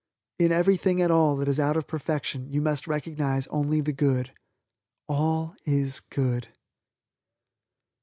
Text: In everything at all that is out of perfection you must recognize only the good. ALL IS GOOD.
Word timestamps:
In 0.39 0.51
everything 0.51 0.99
at 0.99 1.11
all 1.11 1.35
that 1.35 1.47
is 1.47 1.59
out 1.59 1.77
of 1.77 1.85
perfection 1.85 2.49
you 2.49 2.59
must 2.59 2.87
recognize 2.87 3.45
only 3.51 3.81
the 3.81 3.93
good. 3.93 4.31
ALL 5.07 5.55
IS 5.65 5.99
GOOD. 5.99 6.49